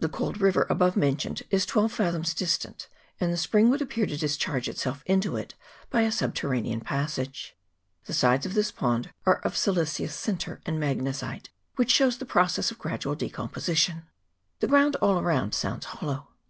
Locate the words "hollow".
15.86-16.28